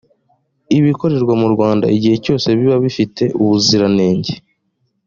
ibikorerwa 0.77 1.33
mu 1.41 1.47
rwanda 1.53 1.85
igihe 1.95 2.15
cyose 2.25 2.47
biba 2.57 2.77
bifite 2.85 3.23
ubuziranenge 3.41 4.33